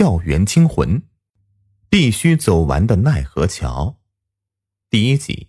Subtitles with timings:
[0.00, 1.02] 校园惊魂，
[1.90, 3.96] 必须走完的奈何桥，
[4.88, 5.48] 第一集。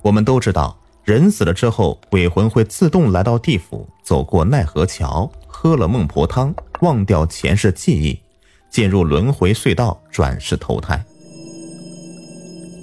[0.00, 8.18] 我们都知道，人死了之后，鬼魂会自动来到地府，走过奈何桥，喝了孟婆汤，忘掉前世记忆，
[8.70, 11.04] 进入轮回隧道，转世投胎。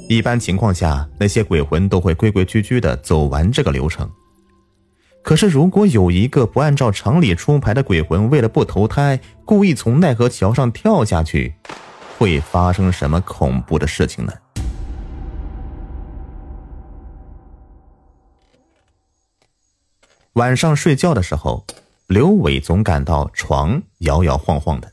[0.08, 4.08] 一般情况下，那些鬼魂都会规规矩矩的走完这个流程。
[5.24, 11.56] 可是，如果有一个不按照常理出牌的鬼魂，为了不投胎，故意从奈何桥上跳下去，
[12.18, 14.34] 会发生什么恐怖的事情呢？
[20.34, 21.66] 晚上睡觉的时候，
[22.08, 24.92] 刘伟总感到床摇摇晃晃的，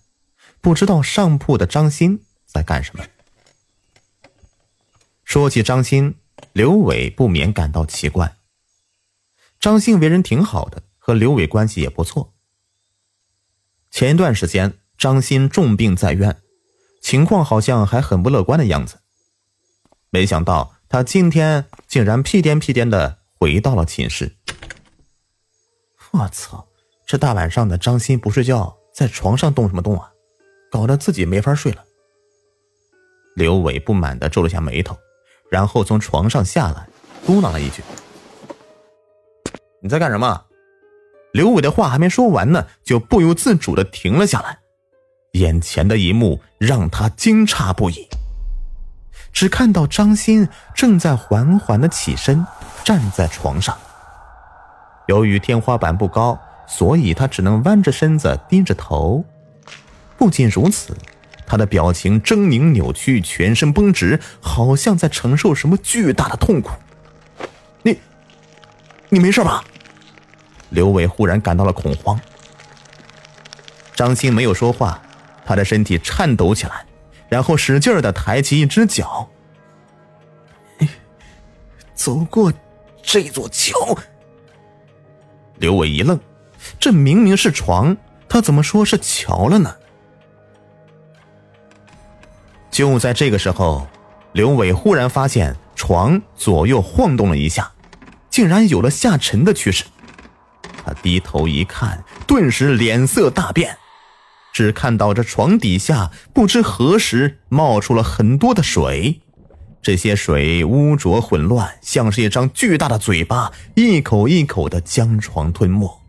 [0.61, 3.03] 不知道上铺的张鑫在干什么。
[5.25, 6.15] 说起张鑫，
[6.53, 8.37] 刘伟不免感到奇怪。
[9.61, 12.33] 张鑫为人挺好的，和刘伟关系也不错。
[13.91, 16.41] 前一段时间，张鑫重病在院，
[17.03, 19.01] 情况好像还很不乐观的样子。
[20.09, 24.37] 没想到他今天竟然屁颠屁颠的回到了寝室。
[26.13, 26.67] 我操！
[27.07, 30.11] 这大晚上的，张鑫不睡觉，在床上动什么动啊？
[30.71, 31.85] 搞得自己没法睡了。
[33.37, 34.97] 刘伟不满的皱了下眉头，
[35.51, 36.89] 然后从床上下来，
[37.27, 37.83] 嘟囔了一句。
[39.83, 40.45] 你在干什么？
[41.33, 44.59] 刘伟的话还没说完呢，就不由自主的停了下来。
[45.33, 48.09] 眼前的一幕让他惊诧不已。
[49.33, 52.45] 只看到张鑫正在缓缓的起身，
[52.85, 53.79] 站在床上。
[55.07, 59.25] 由于天花板不高，所以他只能弯着身子，低着头。
[60.19, 60.97] 不仅如此，
[61.47, 66.73] 他的表情狰狞扭曲，全身绷直，好像在承受什么巨大的痛苦。
[69.11, 69.63] 你，没事吧？
[70.71, 72.19] 刘伟忽然感到了恐慌。
[73.95, 75.03] 张鑫没有说话，
[75.45, 76.87] 他的身体颤抖起来，
[77.29, 79.29] 然后使劲的抬起一只脚。
[81.93, 82.53] 走过
[83.03, 83.75] 这座桥。
[85.57, 86.19] 刘伟一愣，
[86.79, 87.95] 这明明是床，
[88.29, 89.75] 他怎么说是桥了呢？
[92.71, 93.87] 就在这个时候，
[94.33, 97.71] 刘伟忽然发现床左右晃动了一下，
[98.31, 99.85] 竟然有了下沉的趋势。
[100.83, 103.77] 他低头一看，顿时脸色大变，
[104.53, 109.21] 只看到这床底下不知何时冒出了很多的水，
[109.83, 116.01] 这些水污浊混乱，像是一张巨大的嘴巴，一口一口的将床吞没。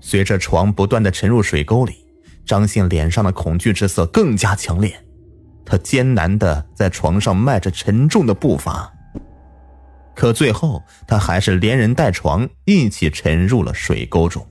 [0.00, 2.04] 随着床不断的沉入水沟里，
[2.44, 5.00] 张信脸上的恐惧之色更加强烈，
[5.64, 8.92] 他艰难的在床上迈着沉重的步伐。
[10.16, 14.44] 可最后，他还是连人带床一起沉入了水沟中。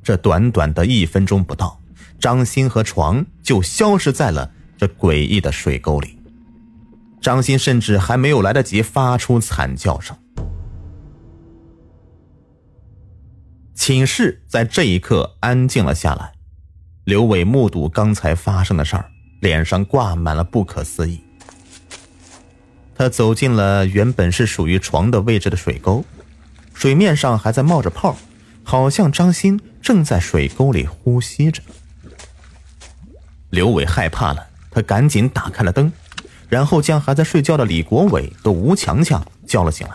[0.00, 1.80] 这短短的一分钟不到，
[2.20, 6.16] 张鑫和床就消失在了这诡异的水沟里。
[7.20, 10.16] 张鑫甚至还没有来得及发出惨叫声。
[13.74, 16.32] 寝室在这一刻安静了下来。
[17.04, 19.10] 刘伟目睹刚才发生的事儿，
[19.40, 21.20] 脸上挂满了不可思议。
[23.00, 26.04] 他走进了原本是属于床的位置的水沟，
[26.74, 28.14] 水面上还在冒着泡，
[28.62, 31.62] 好像张鑫正在水沟里呼吸着。
[33.48, 35.90] 刘伟害怕了，他赶紧打开了灯，
[36.50, 39.94] 然后将还在睡觉的李国伟和吴强强叫了醒来。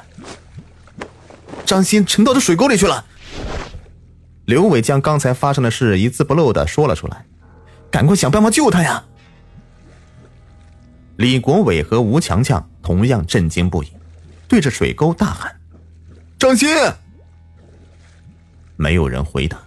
[1.63, 3.05] 张鑫沉到这水沟里去了。
[4.45, 7.23] 刘伟将刚才发生的事一字不漏的说了出来，
[7.91, 9.03] 赶快想办法救他呀！
[11.17, 13.91] 李国伟和吴强强同样震惊不已，
[14.47, 15.59] 对着水沟大喊
[16.37, 16.93] ：“张鑫！”
[18.75, 19.57] 没有人回答。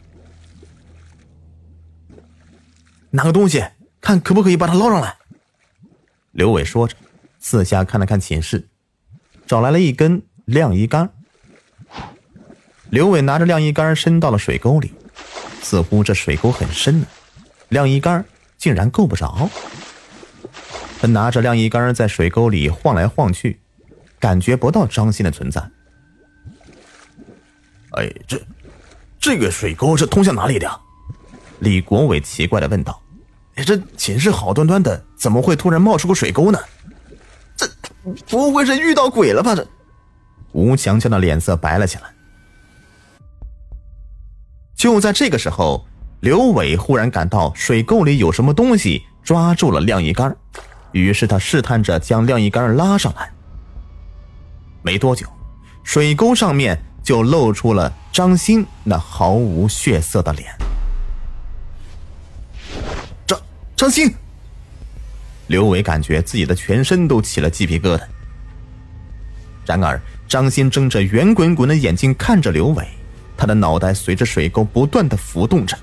[3.11, 3.65] 拿个东西，
[4.03, 5.17] 看可不可以把他捞上来。
[6.33, 6.95] 刘伟说着，
[7.39, 8.69] 四下看了看寝室，
[9.47, 11.11] 找来了一根晾衣杆。
[12.91, 14.93] 刘伟拿着晾衣杆伸到了水沟里，
[15.63, 17.07] 似乎这水沟很深呢，
[17.71, 18.23] 晾衣杆
[18.59, 19.49] 竟然够不着。
[21.01, 23.61] 他拿着晾衣杆在水沟里晃来晃去，
[24.19, 25.61] 感觉不到张鑫的存在。
[27.93, 28.41] 哎，这
[29.21, 30.69] 这个水沟是通向哪里的？
[31.61, 33.01] 李国伟奇怪的问道。
[33.55, 36.59] 哎，这寝室好端端的，怎么会突然冒出个水沟呢？
[37.57, 37.69] 这
[38.29, 39.55] 不会是遇到鬼了吧？
[39.55, 39.67] 这
[40.53, 42.05] 吴强强的脸色白了起来。
[44.77, 45.87] 就在这个时候，
[46.21, 50.37] 刘伟忽然感到水沟里有什么东西抓住了晾衣杆。
[50.93, 53.31] 于是他试探着将晾衣杆拉上来。
[54.83, 55.27] 没多久，
[55.83, 60.55] 水沟上面就露出了张鑫那毫无血色的脸。
[63.27, 63.41] 张
[63.77, 64.13] 张鑫，
[65.49, 68.03] 刘伟感觉自己的全身都起了鸡皮疙瘩。
[69.67, 72.89] 然而，张鑫睁着圆滚滚的眼睛看着刘伟，
[73.37, 75.77] 他的脑袋随着水沟不断的浮动着。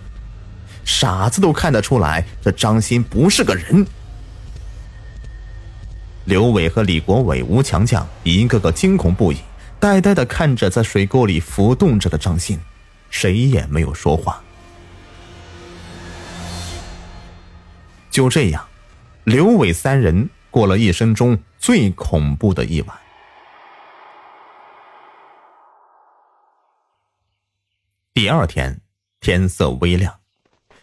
[0.84, 3.86] 傻子都看得出来，这张鑫不是个人。
[6.26, 9.38] 刘伟和李国伟、吴强强一个个惊恐不已，
[9.80, 12.58] 呆呆的看着在水沟里浮动着的张鑫，
[13.12, 14.42] 谁也没有说话。
[18.10, 18.68] 就这样，
[19.24, 22.98] 刘伟三人过了一生中最恐怖的一晚。
[28.16, 28.82] 第二天，
[29.20, 30.22] 天色微亮，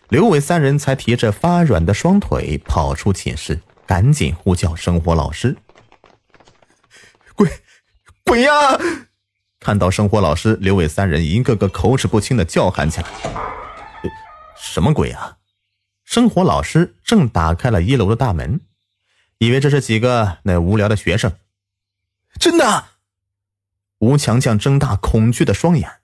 [0.08, 3.58] 刘伟三人才提着发软的双腿跑出寝室，
[3.92, 5.54] 赶紧呼叫生活老师。
[7.34, 7.46] 鬼，
[8.24, 8.50] 鬼呀！
[9.60, 13.08] 看到生活老师，刘伟三人一个个口齿不清的叫喊起来
[14.56, 15.36] ：“什么鬼啊？”
[16.04, 18.62] 生活老师正打开了一楼的大门，
[19.36, 21.36] 以为这是几个那无聊的学生。
[22.40, 22.86] 真的，
[23.98, 26.00] 吴强强睁大恐惧的双眼。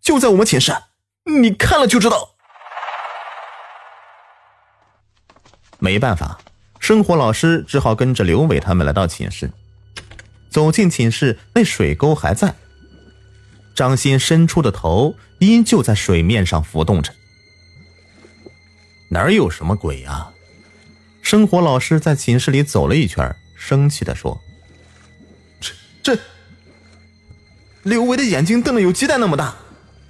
[0.00, 0.74] 就在我们寝室，
[1.24, 2.36] 你看了就知道。
[5.78, 6.40] 没办法，
[6.90, 9.52] 生活老师只好跟着刘伟他们来到寝室。
[10.50, 12.56] 走进寝室，那水沟还在，
[13.76, 17.12] 张鑫伸出的头依旧在水面上浮动着。
[19.08, 20.32] 哪有什么鬼啊？
[21.22, 24.40] 生活老师在寝室里走了一圈，生气的说
[25.62, 25.72] ：“这
[26.02, 26.20] 这……”
[27.84, 29.54] 刘伟的眼睛瞪得有鸡蛋那么大。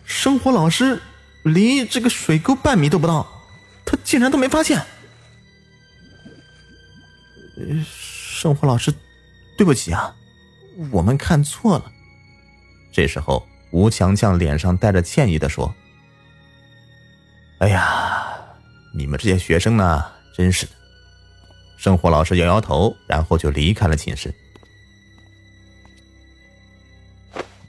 [0.07, 1.03] 生活老师
[1.43, 3.31] 离这个水沟半米都不到，
[3.85, 4.83] 他竟然都没发现。
[7.85, 8.93] 生活老师，
[9.57, 10.15] 对不起啊，
[10.91, 11.93] 我们看错了。
[12.93, 15.73] 这时候，吴强强脸上带着歉意的说
[17.61, 18.39] ：“哎呀，
[18.95, 20.05] 你们这些学生呢，
[20.37, 20.73] 真是的。”
[21.79, 24.35] 生活老师摇摇头，然后就离开了寝室。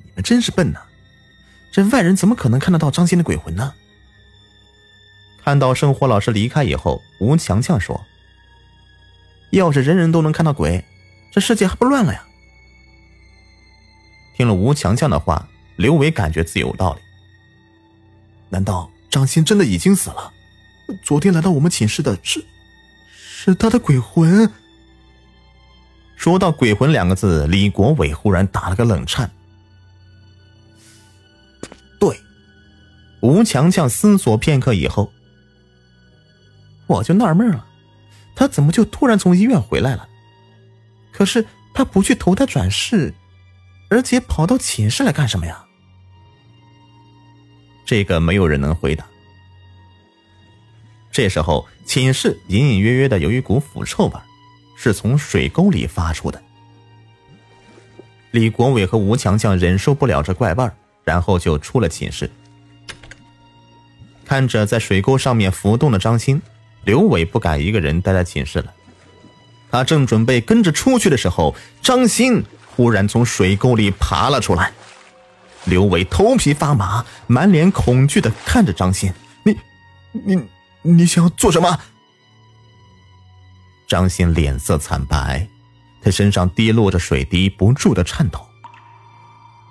[0.03, 0.81] 你们真是笨呐！
[1.71, 3.73] 这外人怎么可能看得到张鑫的鬼魂呢？
[5.43, 8.05] 看到生活老师离开以后，吴强强说
[9.51, 10.83] ：“要是人人都能看到鬼，
[11.31, 12.25] 这世界还不乱了呀？”
[14.35, 17.01] 听了吴强强的话，刘伟感觉自己有道理。
[18.49, 20.33] 难道张鑫真的已经死了？
[21.03, 22.43] 昨天来到我们寝室的是，
[23.15, 24.51] 是他的鬼魂？
[26.15, 29.31] 说到“鬼魂”两个字，李国伟忽然打了个冷颤。
[31.99, 32.19] 对
[33.21, 35.11] 吴强强思索片刻以后，
[36.87, 37.65] 我就纳闷了，
[38.41, 40.09] 他怎么就突然从医院回来了？
[41.11, 41.45] 可是
[41.75, 43.13] 他不去投胎转世，
[43.87, 45.63] 而且跑到寝室来干什么呀？
[47.85, 49.05] 这个没有人能回答。
[51.11, 54.13] 这时候，寝室隐隐约约的有一股腐臭味，
[54.75, 56.41] 是从水沟里发出的。
[58.31, 60.67] 李国伟和吴强强忍受不了这怪味
[61.03, 62.27] 然后就出了寝室。
[64.25, 66.41] 看着在水沟上面浮动的张鑫，
[66.83, 68.73] 刘伟不敢一个人待在寝室了。
[69.69, 72.43] 他正准备跟着出去的时候，张鑫
[72.75, 74.71] 忽然从水沟里爬了出来。
[75.65, 79.13] 刘伟头皮发麻，满脸恐惧的看着张鑫
[79.43, 79.55] ：“你，
[80.11, 80.49] 你，
[80.81, 81.79] 你想要做什么？”
[83.87, 85.47] 张鑫脸色惨白，
[86.01, 88.45] 他身上滴落着水滴，不住的颤抖。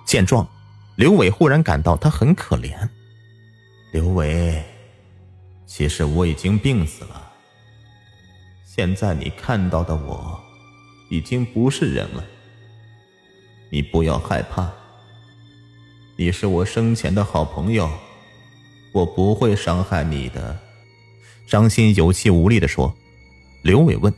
[0.06, 0.48] 见状，
[0.96, 2.72] 刘伟忽然感到他很可怜。
[3.92, 4.64] 刘伟，
[5.70, 7.30] 其实我已经病死了。
[8.66, 10.42] 现在你看到的我，
[11.08, 12.24] 已经不是人了。
[13.70, 14.68] 你不要害怕，
[16.16, 17.88] 你是我生前的好朋友，
[18.90, 20.58] 我不会伤害你的。
[21.46, 22.92] 张鑫有气无力的说。
[23.62, 24.12] 刘伟问：“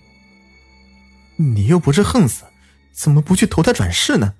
[1.36, 2.44] 你又不是横死，
[2.92, 4.34] 怎么不去投胎转世呢？”